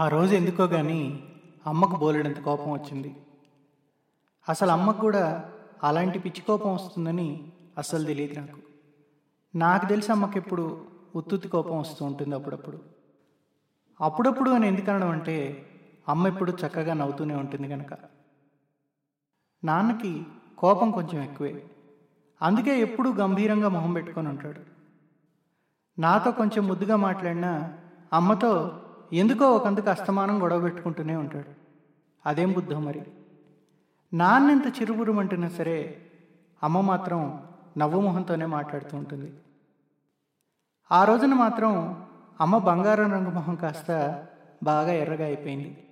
ఆ 0.00 0.08
రోజు 0.08 0.34
ఎందుకో 0.34 0.66
కానీ 0.66 1.24
అమ్మకు 1.66 1.96
బోలెడంత 1.96 2.40
కోపం 2.40 2.72
వచ్చింది. 2.72 3.16
అసలు 4.48 4.70
అమ్మకు 4.70 5.00
కూడా 5.00 5.50
అలాంటి 5.84 6.18
పిచ్చి 6.18 6.40
కోపం 6.40 6.74
వస్తుందని 6.74 7.52
అస్సలు 7.78 8.04
తెలియదు 8.04 8.40
నాకు. 8.40 8.58
నాకు 9.54 9.88
తెలిసి 9.88 10.12
అమ్మకి 10.12 10.38
ఎప్పుడు 10.38 10.86
ఉత్తుత్తి 11.14 11.48
కోపం 11.48 11.78
వస్తూ 11.78 12.04
ఉంటుంది 12.04 12.34
అప్పుడప్పుడు. 12.34 12.82
అప్పుడప్పుడు 14.00 14.50
అని 14.50 14.68
ఎందుకు 14.68 14.90
అనడం 14.90 15.08
అంటే 15.08 15.66
అమ్మ 16.08 16.26
ఎప్పుడు 16.26 16.52
చక్కగా 16.66 16.94
నవ్వుతూనే 16.94 17.34
ఉంటుంది 17.34 17.68
కనుక 17.68 17.98
నాన్నకి 19.64 20.26
కోపం 20.58 20.90
కొంచెం 20.90 21.22
ఎక్కువే. 21.22 21.64
అందుకే 22.42 22.80
ఎప్పుడూ 22.80 23.12
గంభీరంగా 23.12 23.68
మొహం 23.68 23.92
పెట్టుకొని 23.92 24.28
ఉంటాడు. 24.28 24.60
నాతో 26.00 26.30
కొంచెం 26.30 26.68
ముద్దుగా 26.68 26.96
మాట్లాడినా 26.96 27.72
అమ్మతో 28.12 28.82
ఎందుకో 29.12 29.50
ఒకందుకు 29.50 29.90
అస్తమానం 29.90 30.42
గొడవ 30.42 30.60
పెట్టుకుంటూనే 30.60 31.16
ఉంటాడు. 31.16 31.50
అదేం 32.26 32.52
బుద్ధం 32.52 32.84
మరి? 32.84 33.02
నాన్నెంత 34.14 34.80
చిరుబురుమంటున్నా 34.80 35.48
సరే 35.48 36.02
అమ్మ 36.62 36.80
మాత్రం 36.80 37.42
నవ్వు 37.78 38.00
మొహంతోనే 38.00 38.46
మాట్లాడుతూ 38.46 38.96
ఉంటుంది. 38.96 39.32
ఆ 40.92 41.04
రోజున 41.04 41.34
మాత్రం 41.34 42.02
అమ్మ 42.40 42.58
బంగారం 42.58 43.12
రంగు 43.12 43.30
మొహం 43.30 43.54
కాస్త 43.54 44.22
బాగా 44.62 44.92
ఎర్రగా 44.92 45.24
అయిపోయింది. 45.24 45.88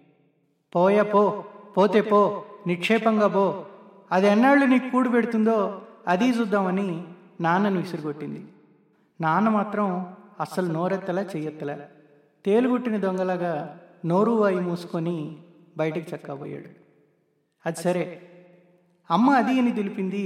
పోయా 0.76 1.02
పో 1.02 1.44
పోతే 1.76 2.00
పో 2.00 2.44
నిక్షేపంగా 2.66 3.28
పో 3.28 3.66
అది 4.12 4.26
ఎన్నాళ్ళు 4.26 4.66
నీకు 4.66 4.90
కూడు 4.90 5.08
పెడుతుందో 5.08 5.82
అది 6.08 6.30
చూద్దామని 6.30 7.04
నాన్నను 7.40 7.80
విసిరుగొట్టింది. 7.80 8.48
నాన్న 9.20 9.48
మాత్రం 9.48 10.16
అస్సలు 10.40 10.72
నోరెత్తలా 10.72 11.22
చెయ్యెత్తలా. 11.22 11.78
తేలుగుట్టిన 12.46 12.96
దొంగలాగా 12.96 13.80
నోరు 14.06 14.32
వాయి 14.32 14.60
మూసుకొని 14.60 15.38
బయటికి 15.76 16.16
చక్కపోయాడు 16.16 16.68
అది 17.66 17.76
సరే. 17.76 18.22
అమ్మ 19.10 19.30
అది 19.30 19.60
అని 19.60 19.72
తెలిపింది 19.72 20.24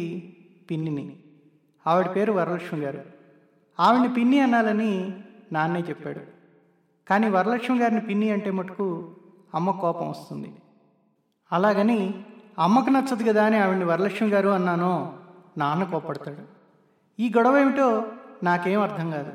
పిన్నిని. 0.70 1.16
ఆవిడ 1.86 2.16
పేరు 2.16 2.32
వరలక్ష్మి 2.32 2.80
గారు. 2.80 3.02
ఆవిడని 3.80 4.14
పిన్ని 4.14 4.40
అనాలని 4.40 5.20
నాన్నే 5.52 5.80
చెప్పాడు. 5.80 6.20
కానీ 7.08 7.28
వరలక్ష్మి 7.28 7.78
గారిని 7.78 8.00
పిన్ని 8.00 8.30
అంటే 8.30 8.50
మటుకు 8.50 9.16
అమ్మ 9.54 9.70
కోపం 9.70 10.10
వస్తుంది. 10.10 10.54
అలాగని 11.52 12.24
అమ్మకు 12.58 12.90
నచ్చదు 12.90 13.24
కదా 13.28 13.44
అని 13.44 13.56
ఆవిడని 13.56 13.84
వరలక్ష్మి 13.84 14.28
గారు 14.28 14.48
అన్నానో 14.48 15.18
నాన్న 15.58 15.84
కోపడతాడు 15.84 16.60
ఈ 17.22 17.32
గొడవ 17.36 17.58
ఏమిటో 17.58 18.04
నాకేం 18.42 18.80
అర్థం 18.80 19.10
కాదు. 19.10 19.32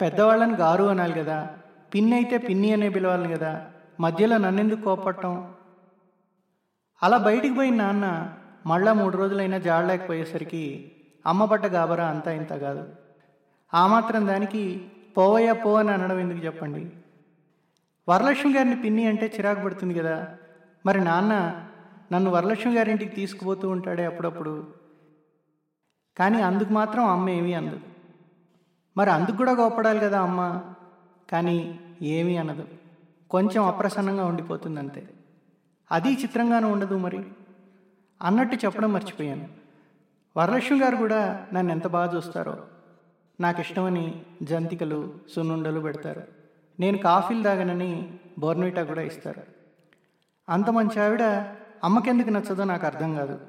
పెద్దవాళ్ళని 0.00 0.56
గారు 0.56 0.84
అనాలి 0.84 1.12
కదా. 1.12 1.58
పిన్ని 1.94 2.14
అయితే 2.14 2.38
పిన్ని 2.38 2.72
అనే 2.72 2.88
పిలవాలి 2.88 3.28
కదా. 3.28 3.70
మధ్యలో 4.00 4.38
నన్నెందుకు 4.38 4.80
కోపడటం? 4.80 5.54
అలా 7.02 7.18
బయటికి 7.18 7.54
పోయిన 7.54 7.74
నాన్న 7.74 8.34
మళ్ళా 8.66 8.92
మూడు 8.92 9.16
రోజులైనా 9.16 9.58
జాడలేకపోయేసరికి 9.58 10.92
అమ్మబడ్డ 11.26 11.66
గాబరా 11.66 12.06
అంతా 12.06 12.32
ఇంత 12.32 12.48
కాదు. 12.48 12.88
ఆ 13.74 13.86
మాత్రం 13.86 14.26
దానికి 14.26 14.90
పోవయ్యా 15.16 15.52
పో 15.52 15.74
అని 15.74 15.90
అనడం 15.90 16.18
ఎందుకు 16.18 16.46
చెప్పండి? 16.46 16.90
వరలక్ష్మి 18.08 18.52
గారిని 18.52 18.82
పిన్ని 18.82 19.06
అంటే 19.06 19.26
చిరాకు 19.26 19.60
పడుతుంది 19.60 19.94
కదా. 19.94 20.28
మరి 20.86 21.04
నాన్న 21.04 21.64
నన్ను 22.12 22.30
వరలక్ష్మి 22.30 22.74
గారింటికి 22.74 23.14
తీసుకుపోతూ 23.14 23.68
ఉంటాడే 23.68 24.04
అప్పుడప్పుడు. 24.04 24.66
కానీ 26.18 26.42
అందుకు 26.42 26.72
మాత్రం 26.72 27.06
అమ్మ 27.06 27.28
ఏమీ 27.28 27.52
అందు. 27.52 27.80
మరి 28.96 29.10
అందుకు 29.10 29.36
కూడా 29.36 29.52
గోపడాలి 29.52 30.00
కదా 30.00 30.20
అమ్మ. 30.20 30.60
కానీ 31.32 31.80
ఏమీ 32.02 32.36
అనదు. 32.36 32.68
కొంచెం 33.30 33.64
అప్రసన్నంగా 33.64 34.24
ఉండిపోతుంది 34.24 34.80
అంతే 34.80 35.08
అది 35.92 36.12
చిత్రంగానే 36.12 36.66
ఉండదు 36.66 36.98
మరి. 36.98 37.24
అన్నట్టు 38.22 38.56
చెప్పడం 38.56 38.92
మర్చిపోయాను. 38.92 39.48
వరలక్ష్మి 40.36 40.80
గారు 40.80 40.96
కూడా 40.96 41.46
నన్ను 41.52 41.72
ఎంత 41.72 41.86
బాగా 41.86 42.16
చూస్తారో. 42.16 42.58
నాకు 43.40 43.60
ఇష్టమని 43.60 44.22
జంతికలు 44.42 45.14
సున్నుండలు 45.34 45.80
పెడతారు. 45.80 46.22
నేను 46.80 46.98
కాఫీలు 46.98 47.42
తాగనని 47.42 48.18
బోర్నవిటా 48.38 48.84
కూడా 48.84 49.02
ఇస్తారు. 49.02 49.42
అంత 50.48 50.70
మంచి 50.70 51.00
ఆవిడ 51.00 51.22
అమ్మకెందుకు 51.84 52.30
నచ్చదో 52.30 52.64
నాకు 52.64 52.86
అర్థం 52.86 53.14
కాదు. 53.14 53.40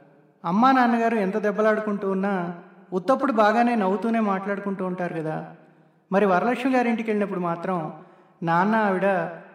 అమ్మా 0.45 0.71
నాన్నగారు 0.71 1.15
ఎంత 1.15 1.37
దెబ్బలాడుకుంటూ 1.37 2.11
ఉన్నా 2.11 2.61
ఉత్తప్పుడు 2.93 3.31
బాగానే 3.31 3.75
నవ్వుతూనే 3.75 4.19
మాట్లాడుకుంటూ 4.19 4.85
ఉంటారు 4.85 5.13
కదా. 5.13 5.55
మరి 6.13 6.25
వరలక్ష్మి 6.25 6.71
గారింటికి 6.73 7.09
వెళ్ళినప్పుడు 7.09 7.39
మాత్రం 7.39 7.77
నాన్న 8.43 8.75
ఆవిడ 8.75 9.07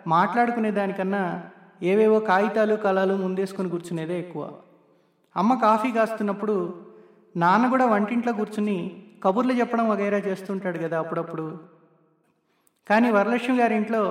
మాట్లాడుకునే 0.06 0.70
దానికన్నా 0.70 1.42
ఏవేవో 1.82 2.20
కాగితాలు 2.20 2.74
కళలు 2.74 3.14
ముందేసుకొని 3.14 3.69
కూర్చునేదే 3.69 4.19
ఎక్కువ. 4.19 4.52
అమ్మ 5.36 5.54
కాఫీ 5.54 5.91
కాస్తున్నప్పుడు 5.91 6.54
నాన్న 7.36 7.68
కూడా 7.68 7.86
వంటింట్లో 7.86 8.32
కూర్చుని 8.32 9.02
కబుర్లు 9.24 9.52
చెప్పడం 9.52 9.88
వగైరా 9.88 10.18
చేస్తుంటాడు 10.18 10.78
కదా 10.78 10.98
అప్పుడప్పుడు. 10.98 11.60
కానీ 12.91 13.10
వరలక్ష్మి 13.10 13.58
గారి 13.58 13.76
ఇంట్లో 13.76 14.02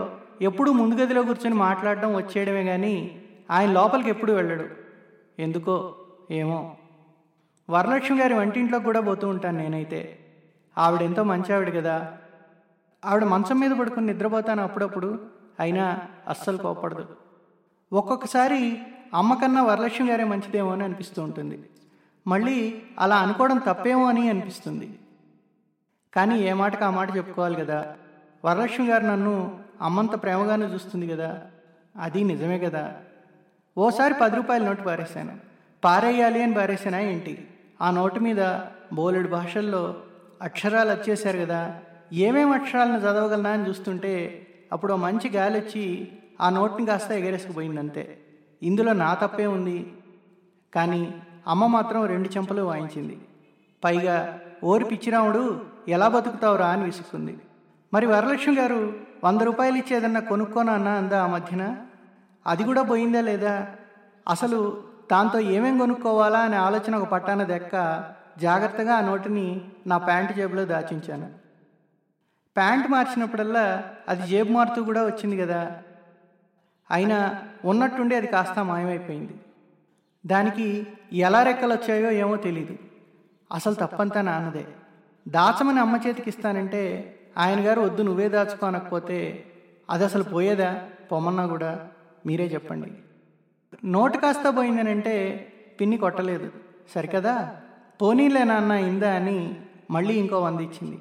ఎప్పుడూ 0.42 0.72
ముందు 0.72 0.96
గదిలో 0.96 1.24
కూర్చొని 1.24 1.56
మాట్లాడడం 1.56 2.16
వచ్చేయడమే 2.16 2.64
కానీ 2.64 3.22
ఆయన 3.52 3.72
లోపలికి 3.72 4.10
ఎప్పుడు 4.10 4.32
వెళ్ళడు. 4.34 4.66
ఎందుకో 5.40 5.96
ఏమో. 6.32 6.76
వరలక్ష్మి 7.70 8.20
గారి 8.20 8.34
వంటింట్లోకి 8.34 8.86
కూడా 8.86 9.02
పోతూ 9.02 9.28
ఉంటాను 9.28 9.58
నేనైతే. 9.58 10.20
ఆవిడెంతో 10.78 11.24
మంచి 11.24 11.54
ఆవిడ 11.54 11.76
కదా. 11.76 12.18
ఆవిడ 13.06 13.24
మంచం 13.24 13.60
మీద 13.60 13.72
పడుకుని 13.72 14.14
నిద్రపోతాను 14.14 14.64
అప్పుడప్పుడు. 14.64 15.26
అయినా 15.60 16.00
అస్సలు 16.28 16.58
కోపడదు 16.58 17.08
ఒక్కొక్కసారి 17.94 18.82
అమ్మకన్నా 19.14 19.64
వరలక్ష్మి 19.64 20.10
గారే 20.10 20.24
మంచిదేమో 20.24 20.72
అని 20.72 20.84
అనిపిస్తూ 20.84 21.24
ఉంటుంది. 21.24 21.70
మళ్ళీ 22.28 22.82
అలా 23.00 23.16
అనుకోవడం 23.18 23.58
తప్పేమో 23.58 24.06
అని 24.06 24.30
అనిపిస్తుంది. 24.30 25.00
కానీ 26.16 26.40
ఏ 26.40 26.54
మాటకు 26.54 26.86
ఆ 26.86 26.90
మాట 26.90 27.18
చెప్పుకోవాలి 27.18 27.56
కదా? 27.56 27.96
వరలక్ష్మి 28.46 28.88
గారు 28.88 29.04
నన్ను 29.04 29.60
అమ్మంత 29.82 30.24
ప్రేమగానే 30.24 30.66
చూస్తుంది 30.66 31.08
కదా? 31.08 31.42
అది 32.02 32.24
నిజమే 32.24 32.60
కదా? 32.60 32.96
ఓసారి 33.78 34.14
పది 34.22 34.36
రూపాయల 34.36 34.66
నోటు 34.66 34.82
పారేశాను. 34.82 35.38
పారేయాలి 35.84 36.44
అని 36.44 36.54
పారేసానా 36.54 37.00
ఏంటి? 37.00 37.48
ఆ 37.82 37.92
నోటు 37.92 38.20
మీద 38.20 38.60
బోలెడు 38.94 39.28
భాషల్లో 39.28 39.96
అక్షరాలు 40.42 40.92
వచ్చేసారు 40.92 41.38
కదా? 41.38 41.82
ఏమేమి 42.14 42.54
అక్షరాలను 42.54 42.98
చదవగలనా 42.98 43.50
అని 43.50 43.70
చూస్తుంటే 43.70 44.48
అప్పుడు 44.72 44.94
మంచి 44.94 45.30
గాలి 45.30 45.60
వచ్చి 45.60 46.12
ఆ 46.42 46.50
నోట్ని 46.50 46.86
కాస్త 46.86 47.12
ఎగరేసుకుపోయిందంతే 47.12 48.18
ఇందులో 48.64 48.94
నా 48.94 49.14
తప్పే 49.14 49.46
ఉంది. 49.46 49.94
కానీ 50.76 51.22
అమ్మ 51.48 51.68
మాత్రం 51.68 52.06
రెండు 52.06 52.30
చెంపలు 52.30 52.62
వాయించింది. 52.62 53.18
పైగా 53.84 54.40
ఓరి 54.64 54.86
పిచ్చిరాముడు 54.86 55.62
ఎలా 55.88 56.08
బతుకుతావురా 56.08 56.68
అని 56.68 56.84
విసుక్కుంది. 56.84 57.38
మరి 57.94 58.06
వరలక్ష్మి 58.06 58.56
గారు 58.56 58.94
వంద 59.24 59.42
రూపాయలు 59.42 59.78
ఇచ్చేదన్నా 59.78 60.20
కొనుక్కోనా 60.20 60.74
అన్న 60.74 60.88
అందా 60.88 61.24
ఆ 61.24 61.28
మధ్యన? 61.28 61.78
అది 62.48 62.64
కూడా 62.64 62.84
పోయిందా 62.84 63.22
లేదా? 63.22 63.68
అసలు 64.28 64.84
దాంతో 65.12 65.40
ఏమేం 65.40 65.78
కొనుక్కోవాలా 65.78 66.40
అనే 66.40 66.58
ఆలోచన 66.58 66.96
ఒక 66.96 67.08
పట్టాన 67.08 67.44
దెక్క 67.44 68.04
జాగ్రత్తగా 68.40 68.96
ఆ 68.96 69.02
నోటిని 69.02 69.62
నా 69.88 69.98
ప్యాంటు 69.98 70.34
జేబులో 70.34 70.66
దాచించాను. 70.66 71.47
ప్యాంట్ 72.58 72.92
మార్చినప్పుడల్లా 72.92 73.92
అది 74.10 74.28
జేబు 74.28 74.52
మారుతూ 74.52 74.84
కూడా 74.84 75.06
వచ్చింది 75.06 75.38
కదా. 75.38 75.78
అయినా 76.92 77.44
ఉన్నట్టుండి 77.66 78.16
అది 78.16 78.28
కాస్త 78.28 78.66
మాయమైపోయింది. 78.66 79.34
దానికి 80.26 80.88
ఎలా 81.14 81.44
రెక్కలు 81.44 81.74
వచ్చాయో 81.74 82.12
ఏమో 82.12 82.36
తెలీదు. 82.36 82.78
అసలు 83.52 83.74
తప్పంతా 83.74 84.22
నాన్నదే. 84.22 84.68
దాచమని 85.28 85.80
అమ్మ 85.80 86.00
చేతికి 86.08 86.30
ఇస్తానంటే 86.30 87.16
ఆయన 87.38 87.60
గారు 87.60 87.82
వద్దు 87.82 88.02
నువ్వే 88.02 88.30
దాచుకోనకపోతే 88.30 89.46
అది 89.90 90.04
అసలు 90.04 90.24
పోయేదా? 90.24 90.90
పొమ్మన్నా 91.12 91.46
కూడా 91.46 91.88
మీరే 92.26 92.46
చెప్పండి. 92.46 92.92
నోటు 93.86 94.18
కాస్త 94.18 94.58
పోయిందనంటే 94.58 95.48
పిన్ని 95.82 95.98
కొట్టలేదు. 95.98 96.52
సరికదా? 96.96 97.56
పోనీలే 98.02 98.44
నాన్న 98.44 98.72
ఇందా 98.72 99.14
అని 99.14 99.56
మళ్ళీ 99.92 100.14
ఇంకో 100.14 100.42
వంద 100.42 100.60
ఇచ్చింది. 100.60 101.00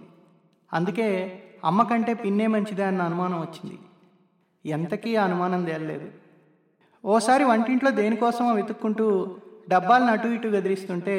అందుకే 0.72 1.42
అమ్మ 1.64 1.82
కంటే 1.82 2.14
పిన్నే 2.14 2.46
మంచిదే 2.46 2.84
అన్న 2.84 3.02
అనుమానం 3.02 3.40
వచ్చింది. 3.40 3.78
ఎంతకీ 4.68 5.16
ఆ 5.16 5.24
అనుమానం 5.24 5.64
తేలలేదు. 5.64 6.08
ఓసారి 7.04 7.44
వంటింట్లో 7.44 7.90
దేనికోసమో 7.90 8.52
వెతుక్కుంటూ 8.52 9.36
డబ్బాలను 9.68 10.12
అటు 10.12 10.28
ఇటు 10.28 10.48
గదిరిస్తుంటే 10.48 11.16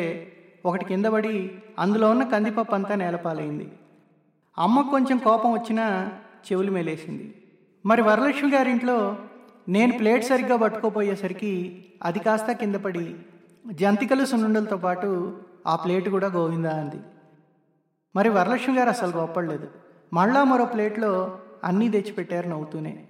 ఒకటి 0.66 0.86
కింద 0.86 1.06
పడి 1.06 1.52
అందులో 1.80 2.10
ఉన్న 2.10 2.24
కందిపప్పు 2.24 2.76
అంతా 2.76 2.96
నేలపాలైంది. 2.96 3.72
అమ్మకు 4.58 4.90
కొంచెం 4.90 5.18
కోపం 5.18 5.52
వచ్చినా 5.54 6.12
చెవులు 6.52 6.72
మేలేసింది. 6.72 7.34
మరి 7.86 8.02
వరలక్ష్మి 8.02 8.52
గారింట్లో 8.52 9.18
నేను 9.70 9.98
ప్లేట్ 9.98 10.26
సరిగ్గా 10.26 10.58
పట్టుకోపోయేసరికి 10.58 11.86
అది 12.04 12.20
కాస్త 12.20 12.52
కింద 12.52 12.76
పడి 12.76 13.16
జంతికలు 13.74 14.26
సున్నుండలతో 14.26 14.78
పాటు 14.78 15.38
ఆ 15.68 15.76
ప్లేట్ 15.76 16.10
కూడా 16.10 16.28
గోవిందా 16.28 16.80
అంది. 16.80 17.00
మరి 18.15 18.30
వరలక్ష్మి 18.30 18.77
గారు 18.77 18.89
అసలు 18.89 19.12
గొప్పలేదు. 19.12 19.68
మళ్ళా 20.13 20.44
మరో 20.44 20.65
ప్లేట్లో 20.65 21.39
అన్నీ 21.63 21.89
తెచ్చిపెట్టారు 21.89 22.48
నవ్వుతూనే. 22.48 23.06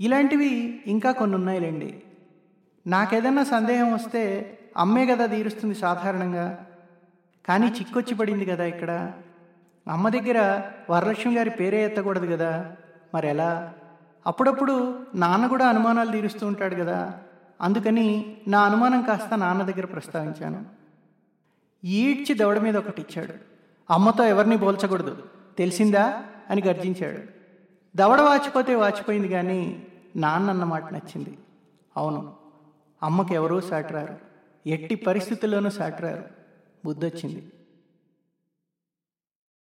ఇలాంటివి 0.00 0.80
ఇంకా 0.86 1.12
కొన్ని 1.12 1.36
ఉన్నాయిలేండి 1.36 2.02
నాకేదన్నా 2.86 3.44
సందేహం 3.44 3.92
వస్తే 3.92 4.22
అమ్మే 4.76 5.06
కదా 5.06 5.26
తీరుస్తుంది 5.26 5.74
సాధారణంగా. 5.74 6.66
కానీ 7.46 7.66
చిక్కొచ్చి 7.66 8.14
పడింది 8.14 8.44
కదా 8.44 8.64
ఇక్కడ. 8.64 9.12
అమ్మ 9.88 10.08
దగ్గర 10.08 10.62
వరలక్ష్మి 10.90 11.34
గారి 11.34 11.50
పేరే 11.50 11.84
ఎత్తకూడదు 11.84 12.36
కదా 12.36 12.76
మరి 13.14 13.28
ఎలా 13.28 13.74
అప్పుడప్పుడు 14.26 15.04
నాన్న 15.14 15.46
కూడా 15.46 15.68
అనుమానాలు 15.68 16.10
తీరుస్తూ 16.10 16.46
ఉంటాడు 16.46 16.74
కదా 16.74 17.18
అందుకని 17.60 18.36
నా 18.48 18.60
అనుమానం 18.60 19.02
కాస్త 19.02 19.38
నాన్న 19.38 19.62
దగ్గర 19.62 19.86
ప్రస్తావించాను. 19.86 20.66
ఈడ్చి 21.84 22.34
దవడ 22.34 22.58
మీద 22.58 22.76
ఒకటి 22.76 23.00
ఇచ్చాడు 23.02 23.57
అమ్మతో 23.90 24.24
ఎవరిని 24.24 24.58
పోల్చకూడదు. 24.58 25.22
తెలిసిందా? 25.58 26.24
అని 26.50 26.62
గర్జించాడు. 26.66 27.18
దవడ 27.96 28.20
వాచిపోతే 28.20 28.74
వాచిపోయింది 28.74 29.28
కానీ 29.28 29.86
నాన్న 30.16 30.52
మాట 30.52 30.92
నచ్చింది. 30.92 31.38
అవును 31.96 32.32
అమ్మకు 33.02 33.34
ఎవరూ 33.34 33.60
సాటరారు. 33.60 34.16
ఎట్టి 34.66 34.94
పరిస్థితుల్లోనూ 34.94 35.70
సాటరారు. 35.70 36.24
బుద్ధొచ్చింది. 36.84 37.52